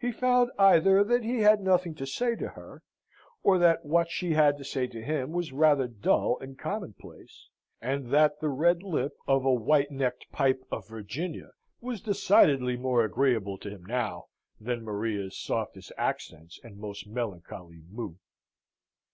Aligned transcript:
He 0.00 0.10
found 0.10 0.50
either 0.58 1.04
that 1.04 1.22
he 1.22 1.42
had 1.42 1.60
nothing 1.60 1.94
to 1.94 2.06
say 2.08 2.34
to 2.34 2.48
her, 2.48 2.82
or 3.44 3.56
that 3.60 3.84
what 3.84 4.10
she 4.10 4.32
had 4.32 4.58
to 4.58 4.64
say 4.64 4.88
to 4.88 5.00
him 5.00 5.30
was 5.30 5.52
rather 5.52 5.86
dull 5.86 6.38
and 6.40 6.58
commonplace, 6.58 7.48
and 7.80 8.08
that 8.10 8.40
the 8.40 8.48
red 8.48 8.82
lip 8.82 9.16
of 9.28 9.44
a 9.44 9.54
white 9.54 9.92
necked 9.92 10.26
pipe 10.32 10.64
of 10.72 10.88
Virginia 10.88 11.52
was 11.80 12.00
decidedly 12.00 12.76
more 12.76 13.04
agreeable 13.04 13.58
to 13.58 13.70
him 13.70 13.84
now 13.84 14.24
than 14.60 14.82
Maria's 14.82 15.38
softest 15.38 15.92
accents 15.96 16.58
and 16.64 16.76
most 16.76 17.06
melancholy 17.06 17.84
moue. 17.92 18.18